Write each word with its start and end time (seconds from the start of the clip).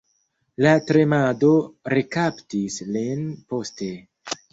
La 0.65 0.69
tremado 0.85 1.51
rekaptis 1.93 2.79
lin 2.95 3.29
poste. 3.53 3.91